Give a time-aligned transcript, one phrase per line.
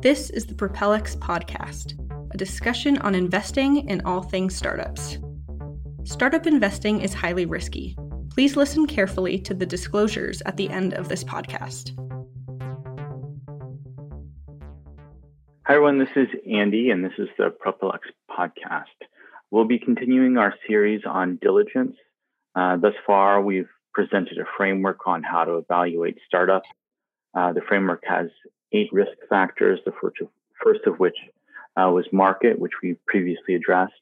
[0.00, 1.98] This is the Propelx podcast,
[2.32, 5.18] a discussion on investing in all things startups.
[6.04, 7.96] Startup investing is highly risky.
[8.30, 11.98] Please listen carefully to the disclosures at the end of this podcast.
[15.66, 15.98] Hi, everyone.
[15.98, 17.98] This is Andy, and this is the Propelx
[18.30, 18.84] podcast.
[19.50, 21.96] We'll be continuing our series on diligence.
[22.54, 26.68] Uh, thus far, we've presented a framework on how to evaluate startups.
[27.36, 28.28] Uh, the framework has
[28.72, 30.28] eight risk factors, the first of,
[30.62, 31.16] first of which
[31.76, 33.92] uh, was market, which we previously addressed.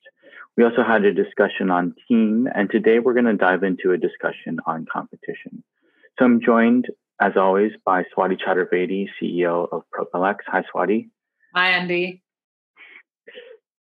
[0.56, 3.98] We also had a discussion on team, and today we're going to dive into a
[3.98, 5.62] discussion on competition.
[6.18, 6.86] So I'm joined,
[7.20, 10.36] as always, by Swati Chaturvedi, CEO of Propelx.
[10.46, 11.10] Hi, Swati.
[11.54, 12.22] Hi, Andy.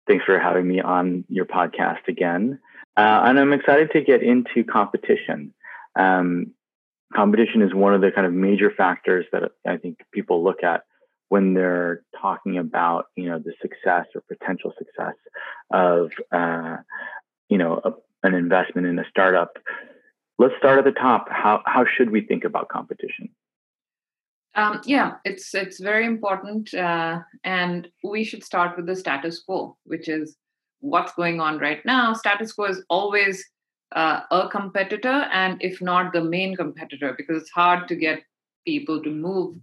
[0.07, 2.59] Thanks for having me on your podcast again.
[2.95, 5.53] Uh, and I'm excited to get into competition.
[5.95, 6.53] Um,
[7.15, 10.83] competition is one of the kind of major factors that I think people look at
[11.29, 15.15] when they're talking about you know the success or potential success
[15.71, 16.77] of uh,
[17.49, 17.91] you know a,
[18.27, 19.57] an investment in a startup.
[20.37, 21.27] Let's start at the top.
[21.29, 23.29] How how should we think about competition?
[24.55, 29.77] Um, yeah, it's it's very important, uh, and we should start with the status quo,
[29.85, 30.35] which is
[30.81, 32.13] what's going on right now.
[32.13, 33.45] Status quo is always
[33.93, 38.23] uh, a competitor and if not the main competitor because it's hard to get
[38.65, 39.57] people to move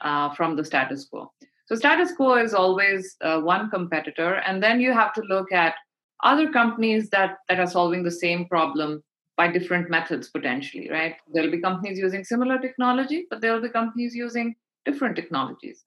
[0.00, 1.30] uh, from the status quo.
[1.66, 5.74] So status quo is always uh, one competitor and then you have to look at
[6.22, 9.02] other companies that that are solving the same problem
[9.36, 11.16] by different methods potentially right?
[11.32, 14.54] There'll be companies using similar technology but there'll be companies using
[14.84, 15.84] different technologies.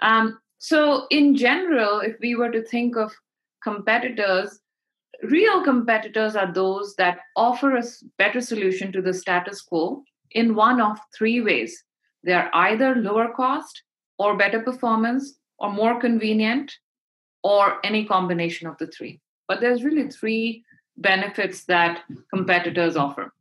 [0.00, 3.12] Um, so in general if we were to think of
[3.62, 4.60] competitors
[5.22, 7.84] real competitors are those that offer a
[8.18, 11.84] better solution to the status quo in one of three ways.
[12.24, 13.82] They are either lower cost
[14.18, 16.72] or better performance or more convenient
[17.42, 19.20] or any combination of the three.
[19.48, 20.64] But there's really three
[20.96, 22.02] benefits that
[22.34, 23.32] competitors offer.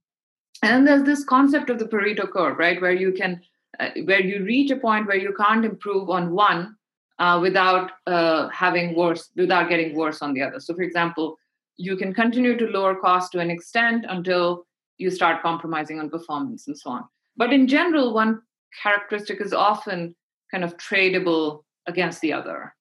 [0.62, 3.41] And there's this concept of the Pareto curve, right, where you can
[3.80, 6.78] uh, where you reach a point where you can't improve on one
[7.19, 10.59] uh, without uh, having worse, without getting worse on the other.
[10.59, 11.38] So, for example,
[11.78, 14.66] you can continue to lower cost to an extent until
[14.97, 17.03] you start compromising on performance and so on.
[17.36, 18.41] But in general, one
[18.81, 20.16] characteristic is often
[20.52, 22.74] kind of tradable against the other.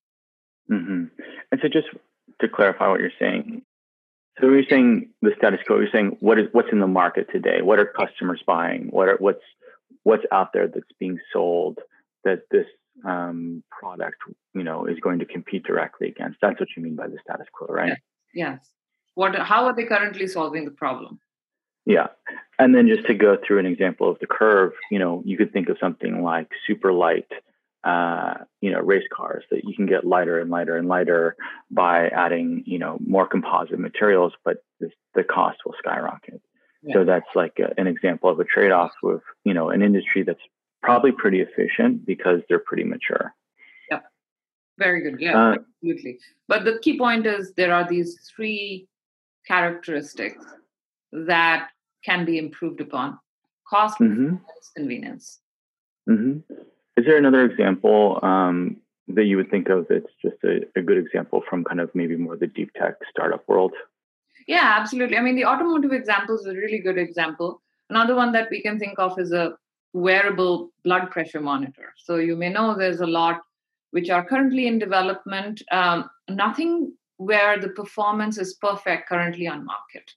[0.71, 1.05] Mm-hmm.
[1.51, 1.89] And so, just
[2.41, 3.63] to clarify what you're saying,
[4.41, 5.79] so you're saying the status quo.
[5.79, 7.63] You're saying what is what's in the market today?
[7.63, 8.89] What are customers buying?
[8.91, 9.45] What are what's
[10.05, 11.79] what's out there that's being sold
[12.25, 12.67] that this
[13.05, 14.17] um, product,
[14.55, 16.39] you know, is going to compete directly against?
[16.41, 17.89] That's what you mean by the status quo, right?
[17.89, 17.99] Yes.
[18.35, 18.69] yes
[19.15, 21.21] what how are they currently solving the problem?
[21.87, 22.09] Yeah.
[22.59, 25.53] And then just to go through an example of the curve you know you could
[25.53, 27.31] think of something like super light
[27.85, 31.37] uh, you know race cars that you can get lighter and lighter and lighter
[31.71, 36.41] by adding you know more composite materials but this, the cost will skyrocket.
[36.83, 36.95] Yeah.
[36.95, 40.41] so that's like a, an example of a trade-off with you know an industry that's
[40.83, 43.35] probably pretty efficient because they're pretty mature.
[43.91, 44.05] Yep
[44.79, 45.21] very good.
[45.21, 46.19] Yeah uh, absolutely.
[46.49, 48.89] But the key point is there are these three
[49.47, 50.45] characteristics
[51.13, 51.69] that
[52.05, 53.19] can be improved upon.
[53.69, 54.37] Cost mm-hmm.
[54.77, 55.41] convenience.
[56.09, 56.53] Mm-hmm.
[56.99, 58.77] is there another example um,
[59.09, 62.15] that you would think of that's just a, a, good example from kind of maybe
[62.15, 63.73] more the deep tech startup world?
[64.47, 65.17] Yeah absolutely.
[65.17, 67.63] I mean the automotive example is a really good example.
[67.89, 69.55] Another one that we can think of is a
[69.95, 71.95] wearable blood pressure monitor.
[71.97, 73.41] So you may know there's a lot
[73.93, 75.63] which are currently in development.
[75.71, 80.11] Um, nothing where the performance is perfect currently on market.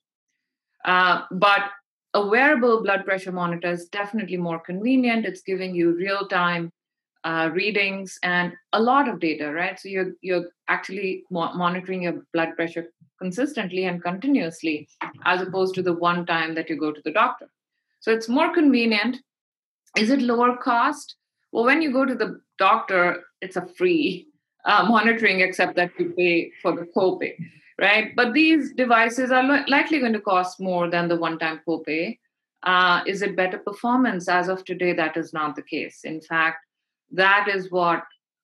[0.84, 1.70] Uh, but
[2.14, 5.26] a wearable blood pressure monitor is definitely more convenient.
[5.26, 6.72] It's giving you real time
[7.24, 9.78] uh, readings and a lot of data, right?
[9.78, 12.86] So you're you're actually mo- monitoring your blood pressure
[13.18, 14.88] consistently and continuously,
[15.24, 17.48] as opposed to the one time that you go to the doctor.
[18.00, 19.18] So it's more convenient.
[19.96, 21.16] Is it lower cost?
[21.52, 24.28] Well, when you go to the doctor, it's a free
[24.64, 27.34] uh, monitoring except that you pay for the copay,
[27.80, 28.14] right?
[28.16, 32.18] But these devices are li- likely going to cost more than the one-time copay.
[32.62, 34.28] Uh, is it better performance?
[34.28, 36.00] As of today, that is not the case.
[36.04, 36.58] In fact,
[37.12, 38.02] that is what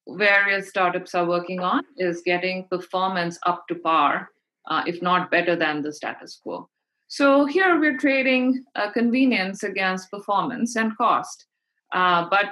[0.09, 4.29] various startups are working on: is getting performance up to par,
[4.69, 6.69] uh, if not better than the status quo.
[7.09, 11.47] So here we're trading uh, convenience against performance and cost.
[11.93, 12.47] Uh, but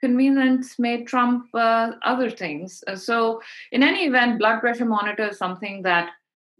[0.00, 2.82] convenience may trump uh, other things.
[2.86, 3.40] Uh, so,
[3.72, 6.10] in any event, blood pressure monitor is something that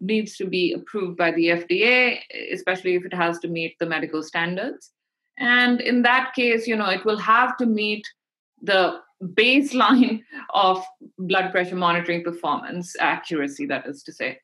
[0.00, 2.20] needs to be approved by the FDA,
[2.52, 4.90] especially if it has to meet the medical standards.
[5.38, 8.06] And in that case, you know, it will have to meet
[8.62, 10.22] the baseline
[10.54, 10.84] of
[11.18, 14.38] blood pressure monitoring performance accuracy that is to say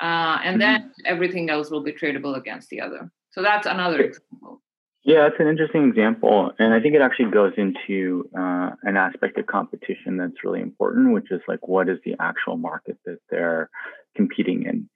[0.00, 0.60] uh, and mm-hmm.
[0.60, 4.62] then everything else will be tradable against the other so that's another example
[5.04, 9.38] yeah it's an interesting example and i think it actually goes into uh, an aspect
[9.38, 13.70] of competition that's really important which is like what is the actual market that they're
[14.16, 14.88] competing in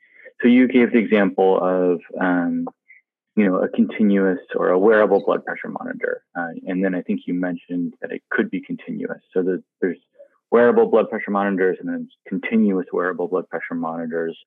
[0.42, 2.66] so you gave the example of um,
[3.36, 6.22] you know, a continuous or a wearable blood pressure monitor.
[6.38, 9.20] Uh, and then I think you mentioned that it could be continuous.
[9.32, 9.98] So the, there's
[10.52, 14.38] wearable blood pressure monitors and then continuous wearable blood pressure monitors.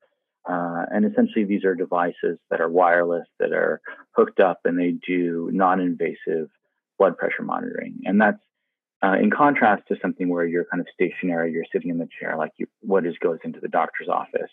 [0.48, 4.92] Uh, and essentially, these are devices that are wireless, that are hooked up, and they
[4.92, 6.50] do non invasive
[6.98, 8.02] blood pressure monitoring.
[8.06, 8.40] And that's
[9.04, 12.36] uh, in contrast to something where you're kind of stationary, you're sitting in the chair,
[12.38, 14.50] like you, what is goes into the doctor's office.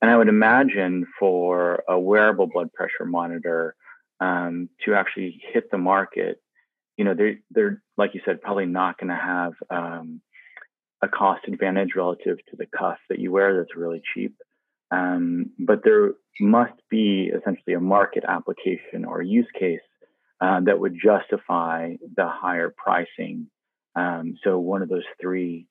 [0.00, 3.74] And I would imagine for a wearable blood pressure monitor
[4.20, 6.40] um, to actually hit the market,
[6.96, 10.20] you know, they're, they're like you said, probably not going to have um,
[11.02, 14.34] a cost advantage relative to the cuff that you wear that's really cheap.
[14.90, 19.80] Um, but there must be essentially a market application or use case
[20.40, 23.48] uh, that would justify the higher pricing.
[23.96, 25.66] Um, so one of those three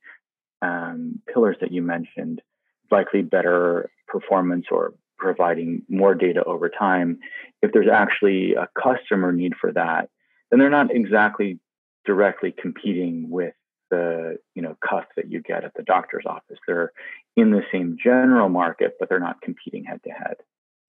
[0.62, 2.42] um, pillars that you mentioned
[2.92, 7.20] likely better performance or providing more data over time,
[7.62, 10.10] if there's actually a customer need for that,
[10.50, 11.60] then they're not exactly
[12.06, 13.54] directly competing with
[13.90, 16.60] the you know cuff that you get at the doctor's office.
[16.68, 16.92] They're
[17.36, 20.38] in the same general market, but they're not competing head to head.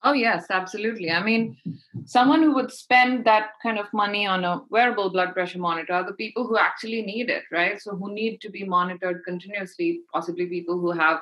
[0.04, 1.10] Oh yes, absolutely.
[1.10, 1.56] I mean,
[2.04, 6.06] someone who would spend that kind of money on a wearable blood pressure monitor are
[6.06, 7.82] the people who actually need it, right?
[7.82, 11.20] So who need to be monitored continuously, possibly people who have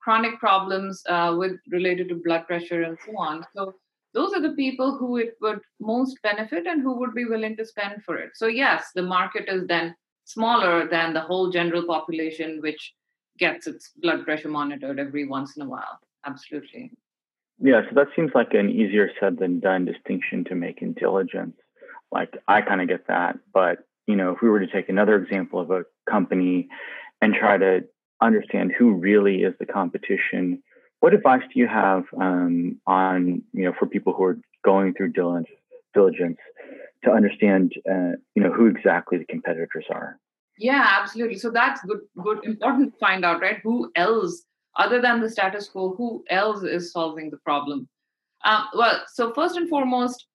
[0.00, 3.44] chronic problems uh, with related to blood pressure and so on.
[3.54, 3.74] So
[4.12, 7.64] those are the people who it would most benefit and who would be willing to
[7.64, 8.30] spend for it.
[8.34, 9.94] So yes, the market is then
[10.26, 12.92] smaller than the whole general population, which
[13.38, 15.98] gets its blood pressure monitored every once in a while.
[16.26, 16.92] Absolutely.
[17.58, 21.56] Yeah, so that seems like an easier said than done distinction to make in diligence.
[22.12, 25.16] Like I kind of get that, but you know, if we were to take another
[25.16, 26.68] example of a company
[27.22, 27.84] and try to
[28.20, 30.62] understand who really is the competition.
[31.00, 35.12] What advice do you have um, on you know for people who are going through
[35.12, 35.48] diligence,
[35.94, 36.38] diligence
[37.06, 40.18] to understand uh, you know who exactly the competitors are?
[40.58, 41.38] Yeah, absolutely.
[41.38, 43.58] So that's good, good, important to find out, right?
[43.62, 44.44] Who else,
[44.78, 47.88] other than the status quo, who else is solving the problem?
[48.44, 50.26] Um, well, so first and foremost,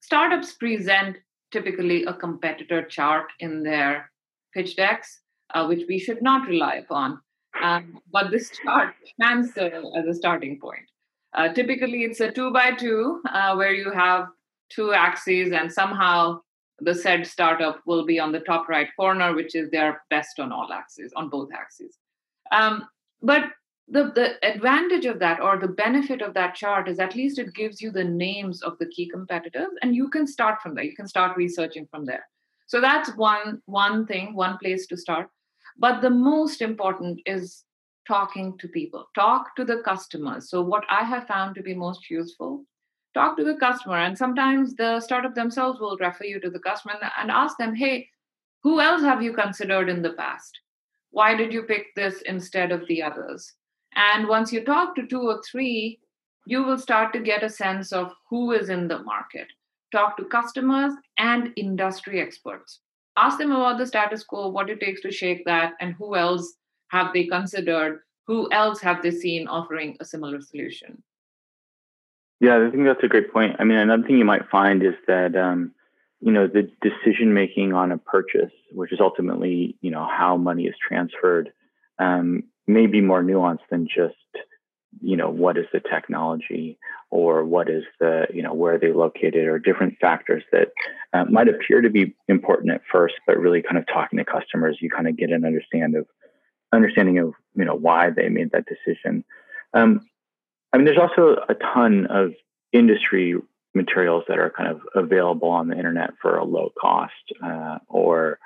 [0.00, 1.18] startups present
[1.52, 4.10] typically a competitor chart in their
[4.54, 5.20] pitch decks
[5.54, 7.20] uh, which we should not rely upon.
[7.62, 10.86] Um, but this chart can serve as a starting point.
[11.34, 14.28] Uh, typically, it's a two by two uh, where you have
[14.70, 16.40] two axes, and somehow
[16.80, 20.52] the said startup will be on the top right corner, which is their best on
[20.52, 21.98] all axes, on both axes.
[22.52, 22.86] Um,
[23.22, 23.50] but
[23.88, 27.54] the, the advantage of that or the benefit of that chart is at least it
[27.54, 30.84] gives you the names of the key competitors, and you can start from there.
[30.84, 32.24] You can start researching from there.
[32.66, 35.28] So that's one one thing, one place to start.
[35.76, 37.64] But the most important is
[38.06, 40.50] talking to people, talk to the customers.
[40.50, 42.64] So, what I have found to be most useful,
[43.14, 43.96] talk to the customer.
[43.96, 48.08] And sometimes the startup themselves will refer you to the customer and ask them, hey,
[48.62, 50.60] who else have you considered in the past?
[51.10, 53.52] Why did you pick this instead of the others?
[53.96, 55.98] And once you talk to two or three,
[56.46, 59.48] you will start to get a sense of who is in the market.
[59.92, 62.80] Talk to customers and industry experts
[63.16, 66.54] ask them about the status quo, what it takes to shake that, and who else
[66.88, 71.02] have they considered, who else have they seen offering a similar solution.
[72.40, 73.56] Yeah, I think that's a great point.
[73.58, 75.72] I mean, another thing you might find is that um,
[76.20, 80.64] you know the decision making on a purchase, which is ultimately you know how money
[80.64, 81.52] is transferred,
[81.98, 84.14] um, may be more nuanced than just
[85.00, 86.78] you know what is the technology
[87.10, 90.68] or what is the you know where are they located or different factors that
[91.12, 94.78] uh, might appear to be important at first but really kind of talking to customers
[94.80, 96.06] you kind of get an understand of
[96.72, 99.24] understanding of you know why they made that decision
[99.74, 100.00] um,
[100.72, 102.32] i mean there's also a ton of
[102.72, 103.34] industry
[103.74, 107.12] materials that are kind of available on the internet for a low cost
[107.44, 108.38] uh, or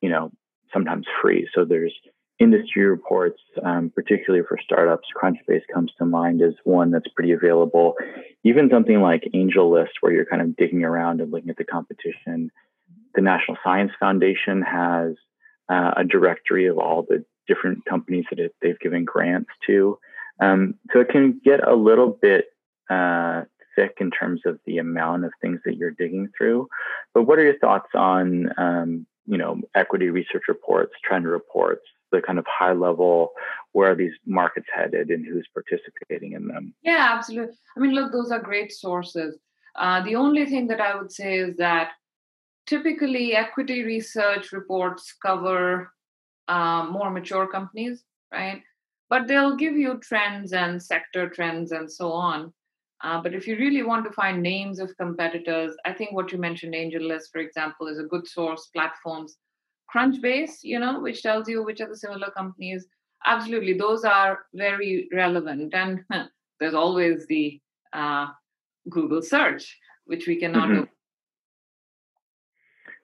[0.00, 0.30] you know
[0.72, 1.94] sometimes free so there's
[2.38, 7.94] industry reports, um, particularly for startups, Crunchbase comes to mind as one that's pretty available.
[8.44, 12.50] Even something like AngelList, where you're kind of digging around and looking at the competition.
[13.14, 15.14] The National Science Foundation has
[15.68, 19.98] uh, a directory of all the different companies that it, they've given grants to.
[20.40, 22.46] Um, so it can get a little bit
[22.90, 23.42] uh,
[23.74, 26.68] thick in terms of the amount of things that you're digging through.
[27.14, 32.22] But what are your thoughts on um, you know, equity research reports, trend reports, the
[32.22, 33.32] kind of high level
[33.72, 36.74] where are these markets headed and who's participating in them.
[36.82, 37.56] Yeah, absolutely.
[37.76, 39.36] I mean, look, those are great sources.
[39.74, 41.90] Uh, the only thing that I would say is that
[42.66, 45.92] typically equity research reports cover
[46.48, 48.62] uh, more mature companies, right?
[49.08, 52.52] But they'll give you trends and sector trends and so on.
[53.04, 56.38] Uh, but if you really want to find names of competitors, I think what you
[56.38, 58.68] mentioned, AngelList, for example, is a good source.
[58.74, 59.36] Platforms,
[59.94, 62.86] Crunchbase, you know, which tells you which are the similar companies.
[63.24, 65.74] Absolutely, those are very relevant.
[65.74, 66.00] And
[66.60, 67.60] there's always the
[67.92, 68.28] uh,
[68.90, 70.84] Google search, which we cannot mm-hmm.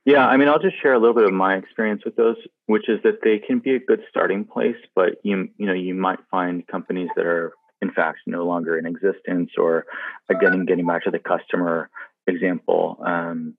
[0.04, 2.88] Yeah, I mean, I'll just share a little bit of my experience with those, which
[2.88, 6.18] is that they can be a good starting place, but you you know you might
[6.30, 9.86] find companies that are in fact no longer in existence, or
[10.28, 11.88] again, getting back to the customer
[12.26, 13.54] example, um,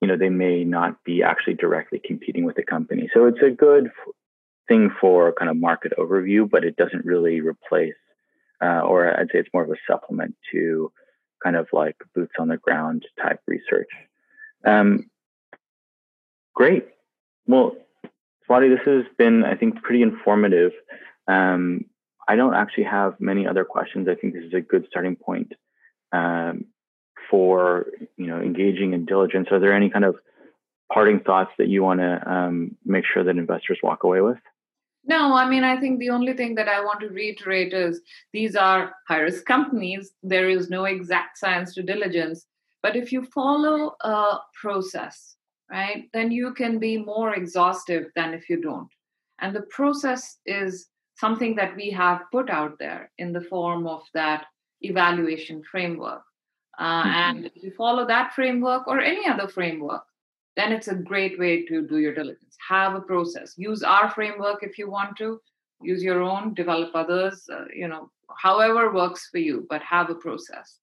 [0.00, 3.08] you know, they may not be actually directly competing with the company.
[3.14, 3.90] So it's a good
[4.68, 7.94] thing for kind of market overview, but it doesn't really replace,
[8.60, 10.92] uh, or I'd say it's more of a supplement to
[11.42, 13.88] kind of like boots on the ground type research.
[14.64, 15.10] Um,
[16.54, 16.86] Great.
[17.46, 17.72] Well,
[18.48, 20.72] Swati, this has been, I think, pretty informative.
[21.28, 21.86] Um,
[22.28, 24.08] I don't actually have many other questions.
[24.08, 25.52] I think this is a good starting point
[26.12, 26.66] um,
[27.30, 29.48] for you know engaging in diligence.
[29.50, 30.16] Are there any kind of
[30.92, 34.38] parting thoughts that you want to um, make sure that investors walk away with?
[35.04, 38.00] No, I mean, I think the only thing that I want to reiterate is
[38.32, 40.12] these are high risk companies.
[40.22, 42.46] There is no exact science to diligence.
[42.82, 45.36] But if you follow a process,
[45.72, 48.88] right, then you can be more exhaustive than if you don't.
[49.40, 54.02] And the process is something that we have put out there in the form of
[54.14, 54.46] that
[54.82, 56.22] evaluation framework.
[56.78, 57.08] Uh, mm-hmm.
[57.08, 60.04] And if you follow that framework or any other framework,
[60.56, 62.56] then it's a great way to do your diligence.
[62.68, 63.54] Have a process.
[63.56, 65.40] Use our framework if you want to.
[65.80, 66.54] Use your own.
[66.54, 67.48] Develop others.
[67.52, 70.78] Uh, you know, however works for you, but have a process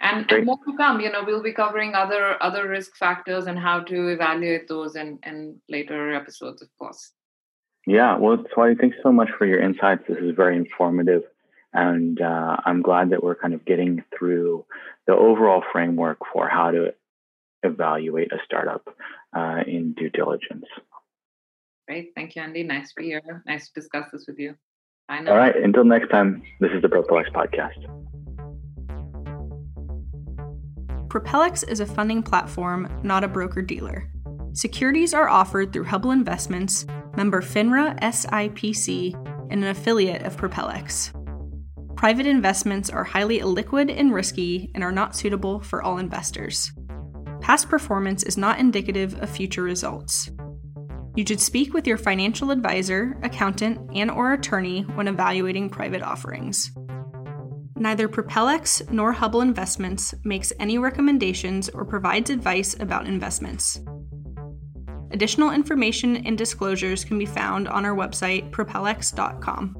[0.00, 3.58] and, and, more to come you know we'll be covering other other risk factors and
[3.58, 7.12] how to evaluate those in in later episodes of course.
[7.86, 10.04] Yeah well Swati, thanks so much for your insights.
[10.08, 11.22] This is very informative
[11.72, 14.64] and uh, i'm glad that we're kind of getting through
[15.06, 16.92] the overall framework for how to
[17.62, 18.88] evaluate a startup
[19.36, 20.64] uh, in due diligence.
[21.86, 22.12] Great.
[22.14, 22.62] Thank you andy.
[22.62, 23.42] Nice to be here.
[23.46, 24.54] Nice to discuss this with you.
[25.08, 25.56] All right.
[25.56, 27.89] Until next time this is the propelx podcast
[31.10, 34.08] Propelx is a funding platform, not a broker dealer.
[34.52, 36.86] Securities are offered through Hubble Investments,
[37.16, 39.14] member FINRA SIPC,
[39.50, 41.10] and an affiliate of Propelx.
[41.96, 46.70] Private investments are highly illiquid and risky and are not suitable for all investors.
[47.40, 50.30] Past performance is not indicative of future results.
[51.16, 56.70] You should speak with your financial advisor, accountant, and or attorney when evaluating private offerings.
[57.80, 63.80] Neither Propelx nor Hubble Investments makes any recommendations or provides advice about investments.
[65.12, 69.79] Additional information and disclosures can be found on our website, propelx.com.